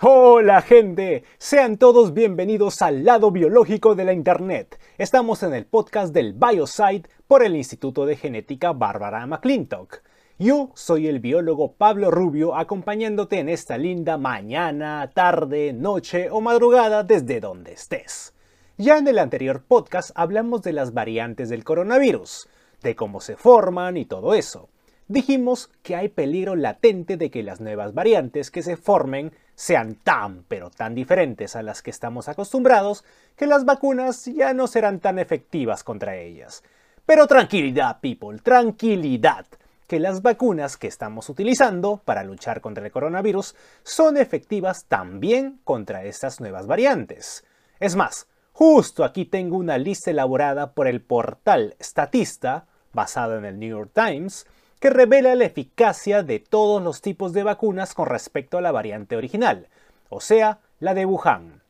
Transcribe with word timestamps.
Hola 0.00 0.60
gente, 0.60 1.22
sean 1.38 1.78
todos 1.78 2.14
bienvenidos 2.14 2.82
al 2.82 3.04
lado 3.04 3.30
biológico 3.30 3.94
de 3.94 4.04
la 4.04 4.12
Internet. 4.12 4.80
Estamos 4.98 5.44
en 5.44 5.54
el 5.54 5.66
podcast 5.66 6.12
del 6.12 6.32
Biosite 6.32 7.08
por 7.28 7.44
el 7.44 7.54
Instituto 7.54 8.04
de 8.04 8.16
Genética 8.16 8.72
Bárbara 8.72 9.24
McClintock. 9.24 10.02
Yo 10.36 10.72
soy 10.74 11.06
el 11.06 11.20
biólogo 11.20 11.74
Pablo 11.74 12.10
Rubio 12.10 12.56
acompañándote 12.56 13.38
en 13.38 13.48
esta 13.48 13.78
linda 13.78 14.18
mañana, 14.18 15.12
tarde, 15.14 15.72
noche 15.72 16.28
o 16.28 16.40
madrugada 16.40 17.04
desde 17.04 17.38
donde 17.38 17.74
estés. 17.74 18.34
Ya 18.76 18.98
en 18.98 19.06
el 19.06 19.20
anterior 19.20 19.62
podcast 19.62 20.10
hablamos 20.16 20.62
de 20.62 20.72
las 20.72 20.92
variantes 20.92 21.48
del 21.50 21.62
coronavirus, 21.62 22.48
de 22.82 22.96
cómo 22.96 23.20
se 23.20 23.36
forman 23.36 23.96
y 23.96 24.06
todo 24.06 24.34
eso 24.34 24.70
dijimos 25.08 25.70
que 25.82 25.96
hay 25.96 26.08
peligro 26.08 26.56
latente 26.56 27.16
de 27.16 27.30
que 27.30 27.42
las 27.42 27.60
nuevas 27.60 27.94
variantes 27.94 28.50
que 28.50 28.62
se 28.62 28.76
formen 28.76 29.32
sean 29.54 29.94
tan 29.96 30.44
pero 30.48 30.70
tan 30.70 30.94
diferentes 30.94 31.56
a 31.56 31.62
las 31.62 31.82
que 31.82 31.90
estamos 31.90 32.28
acostumbrados 32.28 33.04
que 33.36 33.46
las 33.46 33.64
vacunas 33.64 34.24
ya 34.26 34.54
no 34.54 34.66
serán 34.66 35.00
tan 35.00 35.18
efectivas 35.18 35.84
contra 35.84 36.16
ellas. 36.16 36.62
Pero 37.06 37.26
tranquilidad, 37.26 38.00
people, 38.00 38.38
tranquilidad, 38.38 39.46
que 39.86 40.00
las 40.00 40.22
vacunas 40.22 40.76
que 40.76 40.86
estamos 40.86 41.28
utilizando 41.28 42.00
para 42.04 42.24
luchar 42.24 42.60
contra 42.60 42.86
el 42.86 42.92
coronavirus 42.92 43.54
son 43.82 44.16
efectivas 44.16 44.86
también 44.86 45.60
contra 45.64 46.04
estas 46.04 46.40
nuevas 46.40 46.66
variantes. 46.66 47.44
Es 47.80 47.94
más, 47.94 48.26
justo 48.52 49.04
aquí 49.04 49.26
tengo 49.26 49.58
una 49.58 49.76
lista 49.76 50.10
elaborada 50.10 50.72
por 50.72 50.86
el 50.86 51.02
portal 51.02 51.76
Statista, 51.80 52.66
basado 52.94 53.36
en 53.36 53.44
el 53.44 53.58
New 53.58 53.68
York 53.68 53.90
Times, 53.92 54.46
que 54.84 54.90
revela 54.90 55.34
la 55.34 55.46
eficacia 55.46 56.22
de 56.22 56.40
todos 56.40 56.82
los 56.82 57.00
tipos 57.00 57.32
de 57.32 57.42
vacunas 57.42 57.94
con 57.94 58.04
respecto 58.04 58.58
a 58.58 58.60
la 58.60 58.70
variante 58.70 59.16
original, 59.16 59.68
o 60.10 60.20
sea, 60.20 60.58
la 60.78 60.92
de 60.92 61.06
Wuhan. 61.06 61.62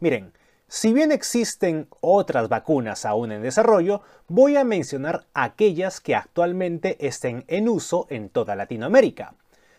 Miren, 0.00 0.32
si 0.66 0.92
bien 0.92 1.12
existen 1.12 1.86
otras 2.00 2.48
vacunas 2.48 3.06
aún 3.06 3.30
en 3.30 3.42
desarrollo, 3.42 4.02
voy 4.26 4.56
a 4.56 4.64
mencionar 4.64 5.26
aquellas 5.34 6.00
que 6.00 6.16
actualmente 6.16 6.96
estén 7.06 7.44
en 7.46 7.68
uso 7.68 8.08
en 8.10 8.28
toda 8.28 8.56
Latinoamérica. 8.56 9.34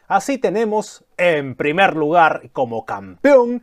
Así 0.07 0.37
tenemos, 0.37 1.03
en 1.17 1.55
primer 1.55 1.97
lugar, 1.97 2.49
como 2.53 2.85
campeón, 2.85 3.61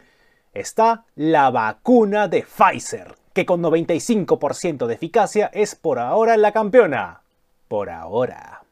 está 0.52 1.06
la 1.14 1.48
vacuna 1.48 2.28
de 2.28 2.42
Pfizer, 2.42 3.14
que 3.32 3.46
con 3.46 3.62
95% 3.62 4.86
de 4.86 4.94
eficacia 4.94 5.50
es 5.54 5.74
por 5.74 5.98
ahora 5.98 6.36
la 6.36 6.52
campeona 6.52 7.22
por 7.68 7.90
ahora. 7.90 8.62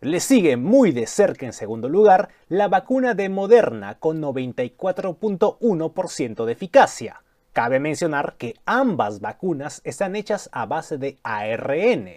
Le 0.00 0.20
sigue 0.20 0.56
muy 0.56 0.92
de 0.92 1.06
cerca 1.06 1.44
en 1.44 1.52
segundo 1.52 1.86
lugar 1.88 2.30
la 2.48 2.68
vacuna 2.68 3.14
de 3.14 3.28
Moderna 3.28 3.98
con 3.98 4.22
94.1% 4.22 6.44
de 6.46 6.52
eficacia. 6.52 7.22
Cabe 7.52 7.80
mencionar 7.80 8.36
que 8.38 8.54
ambas 8.64 9.20
vacunas 9.20 9.82
están 9.84 10.16
hechas 10.16 10.48
a 10.52 10.64
base 10.66 10.96
de 10.96 11.18
ARN 11.22 12.08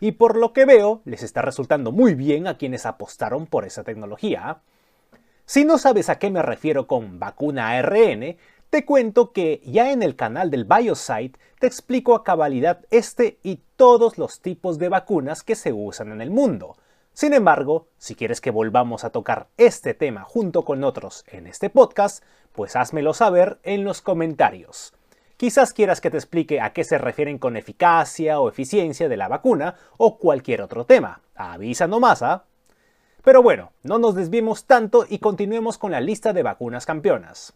y 0.00 0.12
por 0.12 0.36
lo 0.36 0.52
que 0.52 0.64
veo 0.64 1.02
les 1.04 1.22
está 1.22 1.42
resultando 1.42 1.92
muy 1.92 2.14
bien 2.14 2.46
a 2.46 2.56
quienes 2.56 2.86
apostaron 2.86 3.46
por 3.46 3.64
esa 3.64 3.84
tecnología. 3.84 4.58
Si 5.44 5.64
no 5.64 5.78
sabes 5.78 6.08
a 6.08 6.18
qué 6.18 6.30
me 6.30 6.42
refiero 6.42 6.86
con 6.86 7.20
vacuna 7.20 7.70
ARN, 7.70 8.36
te 8.70 8.84
cuento 8.84 9.32
que 9.32 9.62
ya 9.64 9.92
en 9.92 10.02
el 10.02 10.16
canal 10.16 10.50
del 10.50 10.64
Biosite 10.64 11.38
te 11.58 11.66
explico 11.66 12.14
a 12.14 12.24
cabalidad 12.24 12.84
este 12.90 13.38
y 13.42 13.60
todos 13.76 14.18
los 14.18 14.40
tipos 14.40 14.78
de 14.78 14.88
vacunas 14.88 15.42
que 15.42 15.56
se 15.56 15.72
usan 15.72 16.12
en 16.12 16.20
el 16.20 16.30
mundo. 16.30 16.76
Sin 17.12 17.34
embargo, 17.34 17.88
si 17.98 18.14
quieres 18.14 18.40
que 18.40 18.52
volvamos 18.52 19.02
a 19.02 19.10
tocar 19.10 19.48
este 19.56 19.92
tema 19.92 20.22
junto 20.22 20.64
con 20.64 20.84
otros 20.84 21.24
en 21.26 21.48
este 21.48 21.68
podcast, 21.68 22.22
pues 22.52 22.76
házmelo 22.76 23.12
saber 23.12 23.58
en 23.64 23.84
los 23.84 24.02
comentarios. 24.02 24.94
Quizás 25.36 25.72
quieras 25.72 26.00
que 26.00 26.10
te 26.10 26.16
explique 26.16 26.60
a 26.60 26.72
qué 26.72 26.84
se 26.84 26.98
refieren 26.98 27.38
con 27.38 27.56
eficacia 27.56 28.40
o 28.40 28.48
eficiencia 28.48 29.08
de 29.08 29.16
la 29.16 29.28
vacuna 29.28 29.74
o 29.96 30.18
cualquier 30.18 30.62
otro 30.62 30.84
tema. 30.84 31.22
Avisa 31.34 31.86
nomás, 31.86 32.22
¿ah? 32.22 32.44
Pero 33.22 33.42
bueno, 33.42 33.72
no 33.82 33.98
nos 33.98 34.14
desviemos 34.14 34.64
tanto 34.64 35.04
y 35.08 35.18
continuemos 35.18 35.76
con 35.76 35.90
la 35.90 36.00
lista 36.00 36.32
de 36.32 36.42
vacunas 36.42 36.86
campeonas. 36.86 37.54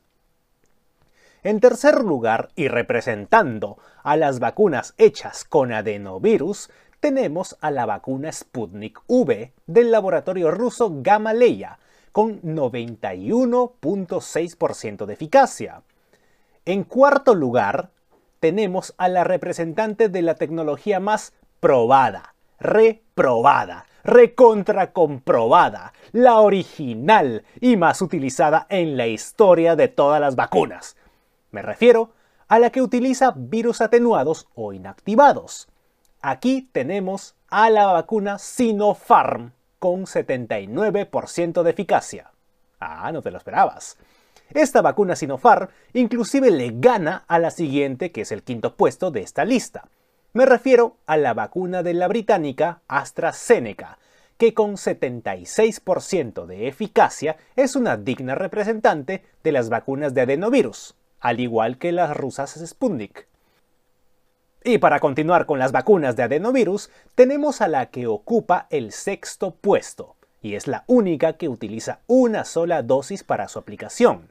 En 1.45 1.59
tercer 1.59 2.05
lugar, 2.05 2.51
y 2.55 2.69
representando 2.69 3.77
a 4.05 4.17
las 4.17 4.39
vacunas 4.39 4.95
hechas 4.97 5.45
con 5.45 5.73
adenovirus, 5.73 6.71
tenemos 7.01 7.57
a 7.61 7.73
la 7.73 7.85
vacuna 7.85 8.31
Sputnik 8.31 9.01
V 9.09 9.53
del 9.67 9.91
laboratorio 9.91 10.53
ruso 10.53 11.03
Gamaleya, 11.03 11.81
con 12.13 12.41
91.6% 12.43 15.05
de 15.05 15.15
eficacia. 15.15 15.83
En 16.65 16.85
cuarto 16.85 17.35
lugar, 17.35 17.91
tenemos 18.39 18.95
a 18.97 19.09
la 19.09 19.25
representante 19.25 20.09
de 20.09 20.23
la 20.23 20.37
tecnología 20.37 21.01
más 21.01 21.33
probada, 21.59 22.37
reprobada, 22.61 23.87
recontracomprobada, 24.05 25.93
la 26.13 26.39
original 26.39 27.43
y 27.61 27.77
más 27.77 28.01
utilizada 28.01 28.69
en 28.69 28.97
la 28.97 29.09
historia 29.09 29.75
de 29.75 29.89
todas 29.89 30.21
las 30.21 30.37
vacunas, 30.37 30.97
me 31.53 31.63
refiero 31.63 32.11
a 32.49 32.59
la 32.59 32.71
que 32.71 32.83
utiliza 32.83 33.33
virus 33.37 33.81
atenuados 33.81 34.49
o 34.55 34.73
inactivados. 34.73 35.69
Aquí 36.21 36.69
tenemos 36.73 37.35
a 37.49 37.71
la 37.71 37.87
vacuna 37.87 38.39
Sinopharm 38.39 39.53
con 39.79 40.07
79% 40.07 41.63
de 41.63 41.71
eficacia. 41.71 42.31
Ah, 42.81 43.11
no 43.13 43.23
te 43.23 43.31
lo 43.31 43.39
esperabas. 43.39 43.97
Esta 44.51 44.83
vacuna 44.83 45.17
Sinopharm 45.17 45.69
inclusive 45.93 46.51
le 46.51 46.73
gana 46.75 47.25
a 47.29 47.39
la 47.39 47.51
siguiente 47.51 48.13
que 48.13 48.23
es 48.23 48.33
el 48.33 48.43
quinto 48.43 48.77
puesto 48.77 49.11
de 49.11 49.21
esta 49.21 49.45
lista. 49.45 49.89
Me 50.33 50.47
refiero 50.47 50.97
a 51.07 51.17
la 51.17 51.35
vacuna 51.35 51.83
de 51.83 51.95
la 51.95 52.09
británica 52.09 52.81
AstraZeneca, 52.89 53.99
que 54.39 54.55
con 54.55 54.77
76% 54.77 56.47
de 56.47 56.69
eficacia 56.69 57.37
es 57.57 57.77
una 57.77 57.97
digna 57.97 58.35
representante 58.35 59.25
de 59.45 59.53
las 59.53 59.69
vacunas 59.69 60.15
de 60.15 60.23
adenovirus, 60.23 60.97
al 61.23 61.41
igual 61.41 61.79
que 61.79 61.93
las 61.93 62.15
rusas 62.15 62.61
Sputnik. 62.67 63.27
Y 64.65 64.77
para 64.79 65.01
continuar 65.01 65.47
con 65.47 65.59
las 65.59 65.73
vacunas 65.73 66.15
de 66.17 66.25
adenovirus, 66.25 66.91
tenemos 67.15 67.63
a 67.63 67.69
la 67.69 67.87
que 67.87 68.07
ocupa 68.07 68.67
el 68.71 68.93
sexto 68.93 69.55
puesto, 69.55 70.17
y 70.41 70.57
es 70.57 70.67
la 70.67 70.85
única 70.87 71.35
que 71.35 71.49
utiliza 71.49 72.01
una 72.07 72.45
sola 72.45 72.83
dosis 72.83 73.25
para 73.25 73.49
su 73.49 73.59
aplicación. 73.59 74.31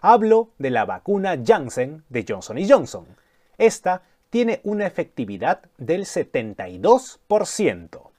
Hablo 0.00 0.50
de 0.58 0.70
la 0.70 0.84
vacuna 0.84 1.40
Janssen 1.42 2.04
de 2.08 2.24
Johnson 2.28 2.58
Johnson. 2.68 3.06
Esta 3.56 4.02
tiene 4.30 4.60
una 4.64 4.86
efectividad 4.86 5.62
del 5.78 6.06
72%. 6.06 8.10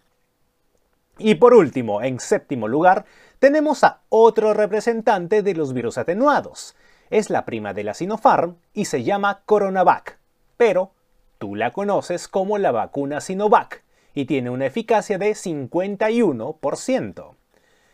Y 1.17 1.35
por 1.35 1.53
último, 1.53 2.01
en 2.01 2.19
séptimo 2.19 2.67
lugar, 2.67 3.05
tenemos 3.39 3.83
a 3.83 4.01
otro 4.09 4.53
representante 4.53 5.43
de 5.43 5.53
los 5.53 5.73
virus 5.73 5.97
atenuados, 5.97 6.75
es 7.13 7.29
la 7.29 7.45
prima 7.45 7.73
de 7.75 7.83
la 7.83 7.93
Sinopharm 7.93 8.57
y 8.73 8.85
se 8.85 9.03
llama 9.03 9.43
Coronavac, 9.45 10.17
pero 10.57 10.93
tú 11.37 11.53
la 11.53 11.71
conoces 11.71 12.27
como 12.27 12.57
la 12.57 12.71
vacuna 12.71 13.21
Sinovac 13.21 13.83
y 14.15 14.25
tiene 14.25 14.49
una 14.49 14.65
eficacia 14.65 15.19
de 15.19 15.33
51%. 15.33 17.35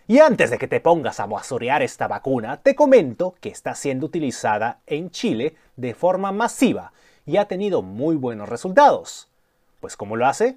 Y 0.08 0.20
antes 0.20 0.52
de 0.52 0.58
que 0.58 0.70
te 0.70 0.80
pongas 0.80 1.20
a 1.20 1.26
basorear 1.26 1.82
esta 1.82 2.08
vacuna, 2.08 2.62
te 2.62 2.76
comento 2.76 3.36
que 3.42 3.50
está 3.50 3.76
siendo 3.76 4.06
utilizada 4.06 4.80
en 4.88 5.12
Chile 5.12 5.58
de 5.76 5.94
forma 5.94 6.32
masiva 6.32 6.94
y 7.26 7.36
ha 7.36 7.50
tenido 7.50 7.82
muy 7.82 8.16
buenos 8.16 8.48
resultados. 8.48 9.30
Pues 9.82 9.98
¿cómo 9.98 10.16
lo 10.16 10.28
hace? 10.28 10.56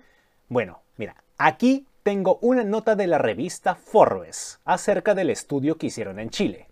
Bueno, 0.49 0.83
mira, 0.97 1.17
aquí 1.37 1.89
tengo 2.05 2.39
una 2.41 2.63
nota 2.63 2.95
de 2.95 3.09
la 3.09 3.19
revista 3.19 3.75
Forbes 3.75 4.61
acerca 4.65 5.17
del 5.17 5.31
estudio 5.31 5.79
que 5.79 5.89
hicieron 5.89 6.21
en 6.21 6.31
Chile. 6.31 6.69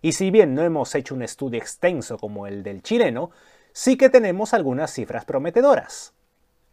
Y 0.02 0.12
si 0.12 0.30
bien 0.30 0.54
no 0.54 0.62
hemos 0.62 0.94
hecho 0.94 1.14
un 1.14 1.22
estudio 1.22 1.58
extenso 1.58 2.18
como 2.18 2.46
el 2.46 2.62
del 2.62 2.82
chileno, 2.82 3.30
sí 3.74 3.96
que 3.96 4.08
tenemos 4.08 4.54
algunas 4.54 4.92
cifras 4.92 5.24
prometedoras. 5.24 6.14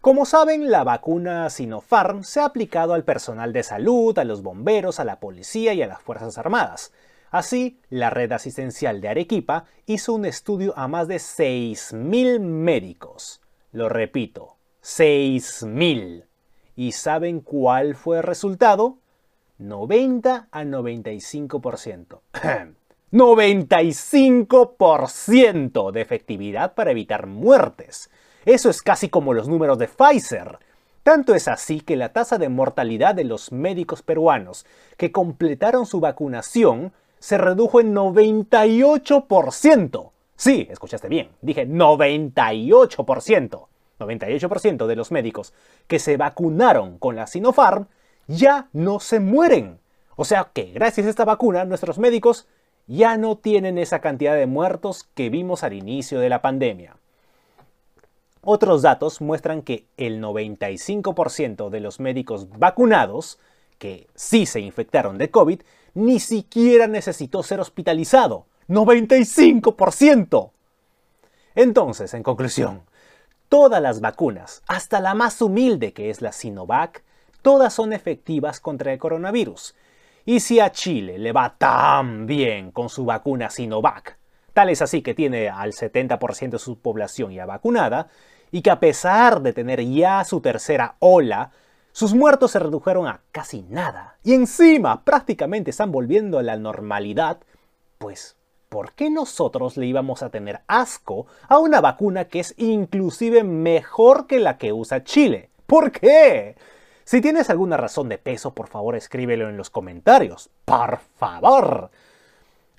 Como 0.01 0.25
saben, 0.25 0.71
la 0.71 0.83
vacuna 0.83 1.49
Sinopharm 1.49 2.23
se 2.23 2.39
ha 2.39 2.45
aplicado 2.45 2.93
al 2.93 3.03
personal 3.03 3.53
de 3.53 3.63
salud, 3.63 4.17
a 4.17 4.23
los 4.23 4.43
bomberos, 4.43 4.99
a 4.99 5.03
la 5.03 5.19
policía 5.19 5.73
y 5.73 5.81
a 5.81 5.87
las 5.87 6.01
Fuerzas 6.01 6.37
Armadas. 6.37 6.93
Así, 7.31 7.79
la 7.89 8.09
red 8.09 8.31
asistencial 8.31 9.01
de 9.01 9.09
Arequipa 9.09 9.65
hizo 9.87 10.13
un 10.13 10.25
estudio 10.25 10.73
a 10.77 10.87
más 10.87 11.07
de 11.07 11.15
6.000 11.15 12.39
médicos. 12.39 13.41
Lo 13.71 13.89
repito, 13.89 14.57
6.000. 14.83 16.25
¿Y 16.75 16.91
saben 16.91 17.41
cuál 17.41 17.95
fue 17.95 18.17
el 18.17 18.23
resultado? 18.23 18.99
90 19.57 20.49
a 20.51 20.63
95%. 20.63 22.21
95% 23.11 25.91
de 25.91 26.01
efectividad 26.01 26.73
para 26.73 26.91
evitar 26.91 27.27
muertes. 27.27 28.09
Eso 28.45 28.69
es 28.69 28.81
casi 28.81 29.09
como 29.09 29.33
los 29.33 29.47
números 29.47 29.77
de 29.77 29.87
Pfizer. 29.87 30.59
Tanto 31.03 31.35
es 31.35 31.47
así 31.47 31.79
que 31.81 31.95
la 31.95 32.13
tasa 32.13 32.37
de 32.37 32.49
mortalidad 32.49 33.15
de 33.15 33.23
los 33.23 33.51
médicos 33.51 34.03
peruanos 34.03 34.65
que 34.97 35.11
completaron 35.11 35.85
su 35.85 35.99
vacunación 35.99 36.93
se 37.19 37.37
redujo 37.37 37.81
en 37.81 37.93
98%. 37.95 40.09
Sí, 40.35 40.67
escuchaste 40.71 41.07
bien, 41.07 41.29
dije 41.41 41.67
98%. 41.67 43.67
98% 43.99 44.87
de 44.87 44.95
los 44.95 45.11
médicos 45.11 45.53
que 45.87 45.99
se 45.99 46.17
vacunaron 46.17 46.97
con 46.97 47.15
la 47.15 47.27
Sinopharm 47.27 47.87
ya 48.27 48.69
no 48.73 48.99
se 48.99 49.19
mueren. 49.19 49.79
O 50.15 50.25
sea 50.25 50.49
que 50.53 50.71
gracias 50.71 51.05
a 51.07 51.11
esta 51.11 51.25
vacuna 51.25 51.65
nuestros 51.65 51.99
médicos 51.99 52.47
ya 52.95 53.17
no 53.17 53.37
tienen 53.37 53.77
esa 53.77 53.99
cantidad 53.99 54.35
de 54.35 54.47
muertos 54.47 55.07
que 55.15 55.29
vimos 55.29 55.63
al 55.63 55.73
inicio 55.73 56.19
de 56.19 56.29
la 56.29 56.41
pandemia. 56.41 56.97
Otros 58.43 58.81
datos 58.81 59.21
muestran 59.21 59.61
que 59.61 59.85
el 59.97 60.21
95% 60.21 61.69
de 61.69 61.79
los 61.79 61.99
médicos 61.99 62.49
vacunados, 62.57 63.39
que 63.77 64.07
sí 64.15 64.45
se 64.45 64.59
infectaron 64.59 65.17
de 65.17 65.29
COVID, 65.29 65.61
ni 65.93 66.19
siquiera 66.19 66.87
necesitó 66.87 67.43
ser 67.43 67.59
hospitalizado. 67.59 68.45
¡95%! 68.67 70.51
Entonces, 71.55 72.13
en 72.13 72.23
conclusión, 72.23 72.83
Todas 73.51 73.81
las 73.81 73.99
vacunas, 73.99 74.63
hasta 74.65 75.01
la 75.01 75.13
más 75.13 75.41
humilde 75.41 75.91
que 75.91 76.09
es 76.09 76.21
la 76.21 76.31
Sinovac, 76.31 77.03
todas 77.41 77.73
son 77.73 77.91
efectivas 77.91 78.61
contra 78.61 78.93
el 78.93 78.97
coronavirus. 78.97 79.75
Y 80.25 80.39
si 80.39 80.59
a 80.59 80.71
Chile 80.71 81.17
le 81.17 81.31
va 81.31 81.55
tan 81.57 82.25
bien 82.27 82.71
con 82.71 82.89
su 82.89 83.05
vacuna 83.05 83.49
Sinovac, 83.49 84.17
tal 84.53 84.69
es 84.69 84.81
así 84.81 85.01
que 85.01 85.13
tiene 85.13 85.49
al 85.49 85.73
70% 85.73 86.49
de 86.51 86.59
su 86.59 86.79
población 86.79 87.31
ya 87.31 87.45
vacunada, 87.45 88.07
y 88.51 88.61
que 88.61 88.69
a 88.69 88.79
pesar 88.79 89.41
de 89.41 89.53
tener 89.53 89.81
ya 89.83 90.23
su 90.23 90.41
tercera 90.41 90.95
ola, 90.99 91.51
sus 91.91 92.13
muertos 92.13 92.51
se 92.51 92.59
redujeron 92.59 93.07
a 93.07 93.21
casi 93.31 93.63
nada, 93.63 94.17
y 94.23 94.33
encima 94.33 95.03
prácticamente 95.03 95.71
están 95.71 95.91
volviendo 95.91 96.37
a 96.37 96.43
la 96.43 96.57
normalidad, 96.57 97.39
pues 97.97 98.35
¿por 98.69 98.93
qué 98.93 99.09
nosotros 99.09 99.75
le 99.75 99.85
íbamos 99.85 100.23
a 100.23 100.29
tener 100.29 100.61
asco 100.67 101.27
a 101.47 101.57
una 101.57 101.81
vacuna 101.81 102.25
que 102.25 102.39
es 102.39 102.53
inclusive 102.57 103.43
mejor 103.43 104.27
que 104.27 104.39
la 104.39 104.57
que 104.57 104.71
usa 104.71 105.03
Chile? 105.03 105.49
¿Por 105.65 105.91
qué? 105.91 106.55
Si 107.03 107.21
tienes 107.21 107.49
alguna 107.49 107.77
razón 107.77 108.09
de 108.09 108.17
peso, 108.17 108.53
por 108.53 108.67
favor 108.67 108.95
escríbelo 108.95 109.49
en 109.49 109.57
los 109.57 109.69
comentarios. 109.69 110.49
¡Por 110.65 110.99
favor! 111.17 111.91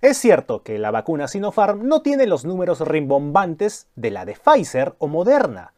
Es 0.00 0.18
cierto 0.18 0.62
que 0.62 0.78
la 0.78 0.90
vacuna 0.90 1.28
Sinopharm 1.28 1.86
no 1.86 2.02
tiene 2.02 2.26
los 2.26 2.44
números 2.44 2.80
rimbombantes 2.80 3.88
de 3.94 4.10
la 4.10 4.24
de 4.24 4.34
Pfizer 4.34 4.94
o 4.98 5.06
Moderna. 5.06 5.74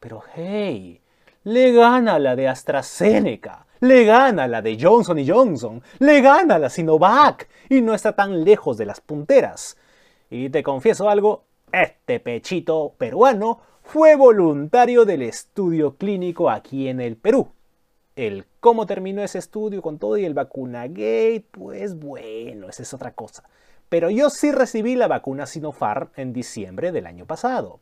Pero 0.00 0.22
hey, 0.34 1.00
le 1.44 1.72
gana 1.72 2.18
la 2.18 2.36
de 2.36 2.48
AstraZeneca 2.48 3.66
le 3.80 4.04
gana 4.04 4.48
la 4.48 4.62
de 4.62 4.78
Johnson 4.80 5.18
Johnson, 5.26 5.82
le 5.98 6.20
gana 6.20 6.58
la 6.58 6.70
Sinovac 6.70 7.48
y 7.68 7.82
no 7.82 7.94
está 7.94 8.14
tan 8.14 8.44
lejos 8.44 8.76
de 8.78 8.86
las 8.86 9.00
punteras. 9.00 9.76
Y 10.30 10.50
te 10.50 10.62
confieso 10.62 11.08
algo, 11.08 11.44
este 11.72 12.20
pechito 12.20 12.94
peruano 12.96 13.60
fue 13.82 14.16
voluntario 14.16 15.04
del 15.04 15.22
estudio 15.22 15.96
clínico 15.96 16.50
aquí 16.50 16.88
en 16.88 17.00
el 17.00 17.16
Perú. 17.16 17.48
El 18.16 18.46
cómo 18.60 18.86
terminó 18.86 19.22
ese 19.22 19.38
estudio 19.38 19.82
con 19.82 19.98
todo 19.98 20.16
y 20.16 20.24
el 20.24 20.34
vacuna 20.34 20.86
gate, 20.88 21.44
pues 21.50 21.98
bueno, 21.98 22.68
esa 22.68 22.82
es 22.82 22.94
otra 22.94 23.12
cosa. 23.12 23.44
Pero 23.88 24.10
yo 24.10 24.30
sí 24.30 24.52
recibí 24.52 24.96
la 24.96 25.06
vacuna 25.06 25.46
Sinopharm 25.46 26.10
en 26.16 26.32
diciembre 26.32 26.92
del 26.92 27.06
año 27.06 27.26
pasado. 27.26 27.78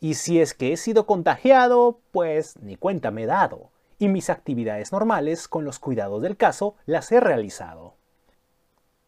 Y 0.00 0.14
si 0.14 0.40
es 0.40 0.54
que 0.54 0.72
he 0.72 0.76
sido 0.76 1.06
contagiado, 1.06 1.98
pues 2.12 2.56
ni 2.60 2.76
cuenta 2.76 3.10
me 3.10 3.24
he 3.24 3.26
dado 3.26 3.70
y 4.02 4.08
mis 4.08 4.30
actividades 4.30 4.90
normales 4.90 5.46
con 5.46 5.64
los 5.64 5.78
cuidados 5.78 6.22
del 6.22 6.36
caso 6.36 6.74
las 6.86 7.12
he 7.12 7.20
realizado. 7.20 7.94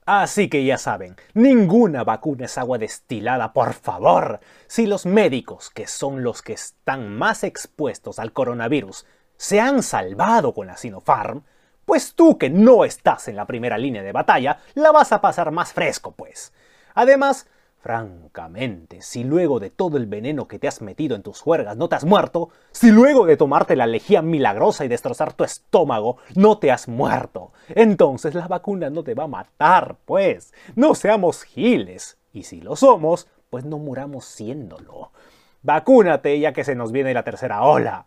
Así 0.07 0.49
que 0.49 0.65
ya 0.65 0.79
saben, 0.79 1.17
ninguna 1.33 2.05
vacuna 2.05 2.45
es 2.45 2.59
agua 2.59 2.79
destilada, 2.79 3.53
por 3.53 3.73
favor. 3.73 4.39
Si 4.67 4.87
los 4.87 5.05
médicos, 5.05 5.71
que 5.71 5.87
son 5.87 6.23
los 6.23 6.43
que 6.43 6.53
están 6.53 7.17
más 7.17 7.43
expuestos 7.43 8.19
al 8.19 8.33
coronavirus, 8.33 9.07
se 9.37 9.61
han 9.61 9.83
salvado 9.83 10.55
con 10.55 10.67
la 10.67 10.77
Sinopharm, 10.77 11.43
pues 11.85 12.15
tú 12.15 12.39
que 12.39 12.51
no 12.51 12.85
estás 12.85 13.29
en 13.29 13.37
la 13.37 13.47
primera 13.47 13.79
línea 13.79 14.03
de 14.03 14.13
batalla, 14.13 14.61
la 14.75 14.91
vas 14.93 15.13
a 15.13 15.21
pasar 15.21 15.51
más 15.51 15.73
fresco, 15.73 16.13
pues. 16.13 16.53
Además, 16.95 17.47
Francamente, 17.85 19.03
si 19.03 19.25
luego 19.25 19.61
de 19.61 19.69
todo 19.69 19.99
el 19.99 20.07
veneno 20.07 20.49
que 20.49 20.59
te 20.59 20.67
has 20.67 20.81
metido 20.81 21.15
en 21.15 21.23
tus 21.23 21.43
juergas 21.43 21.77
no 21.77 21.87
te 21.87 21.97
has 21.97 22.07
muerto, 22.07 22.49
si 22.73 22.91
luego 22.91 23.27
de 23.27 23.37
tomarte 23.37 23.77
la 23.77 23.87
lejía 23.87 24.23
milagrosa 24.23 24.87
y 24.87 24.89
destrozar 24.89 25.35
tu 25.35 25.45
estómago 25.45 26.17
no 26.35 26.57
te 26.57 26.73
has 26.73 26.89
muerto, 26.89 27.53
entonces 27.69 28.35
la 28.35 28.49
vacuna 28.49 28.89
no 28.89 29.05
te 29.05 29.13
va 29.13 29.25
a 29.25 29.29
matar, 29.29 29.97
pues. 30.07 30.55
No 30.77 30.95
seamos 30.95 31.43
giles. 31.43 32.17
Y 32.33 32.45
si 32.45 32.63
lo 32.63 32.75
somos, 32.75 33.29
pues 33.51 33.67
no 33.67 33.77
muramos 33.77 34.25
siéndolo. 34.25 35.13
Vacúnate 35.61 36.41
ya 36.41 36.55
que 36.55 36.65
se 36.65 36.75
nos 36.75 36.91
viene 36.91 37.13
la 37.13 37.23
tercera 37.23 37.65
ola. 37.65 38.07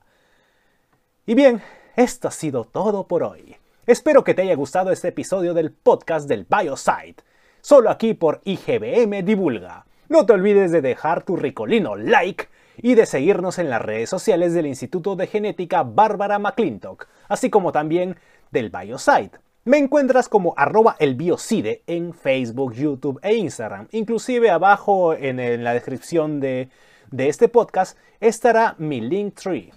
Y 1.30 1.36
bien, 1.36 1.62
esto 1.98 2.30
ha 2.30 2.32
sido 2.32 2.64
todo 2.64 3.06
por 3.06 3.22
hoy. 3.22 3.58
Espero 3.86 4.24
que 4.24 4.34
te 4.34 4.44
haya 4.44 4.56
gustado 4.56 4.94
este 4.94 5.10
episodio 5.10 5.54
del 5.54 5.74
podcast 5.74 6.26
del 6.30 6.48
Biosite 6.50 7.22
solo 7.60 7.90
aquí 7.90 8.14
por 8.14 8.40
IGBM 8.46 9.26
Divulga. 9.26 9.86
No 10.08 10.26
te 10.26 10.32
olvides 10.32 10.72
de 10.72 10.82
dejar 10.82 11.24
tu 11.24 11.36
ricolino 11.36 11.98
like 11.98 12.48
y 12.78 12.96
de 12.96 13.06
seguirnos 13.06 13.60
en 13.60 13.70
las 13.70 13.82
redes 13.82 14.10
sociales 14.10 14.54
del 14.54 14.68
Instituto 14.68 15.18
de 15.18 15.28
Genética 15.28 15.84
Bárbara 15.84 16.40
McClintock, 16.40 17.10
así 17.28 17.50
como 17.50 17.74
también 17.74 18.16
del 18.52 18.70
Biosite. 18.70 19.38
Me 19.66 19.80
encuentras 19.80 20.30
como 20.30 20.54
arroba 20.56 20.96
elbiocide 20.98 21.84
en 21.88 22.14
Facebook, 22.14 22.74
YouTube 22.74 23.20
e 23.22 23.36
Instagram. 23.36 23.90
Inclusive 23.92 24.50
abajo 24.50 25.14
en, 25.14 25.62
la 25.62 25.74
descripción 25.74 26.40
de, 26.40 26.70
de 27.12 27.28
este 27.28 27.50
podcast 27.50 27.98
estará 28.22 28.76
mi 28.78 29.02
link 29.02 29.36
tree. 29.36 29.74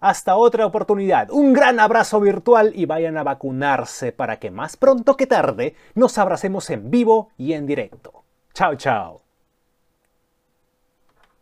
Hasta 0.00 0.36
otra 0.36 0.66
oportunidad, 0.66 1.30
un 1.30 1.52
gran 1.52 1.80
abrazo 1.80 2.20
virtual 2.20 2.72
y 2.74 2.86
vayan 2.86 3.16
a 3.16 3.22
vacunarse 3.22 4.12
para 4.12 4.38
que 4.38 4.50
más 4.50 4.76
pronto 4.76 5.16
que 5.16 5.26
tarde 5.26 5.74
nos 5.94 6.18
abracemos 6.18 6.70
en 6.70 6.90
vivo 6.90 7.30
y 7.36 7.52
en 7.52 7.66
directo. 7.66 8.24
Chao, 8.52 8.74
chao. 8.76 9.25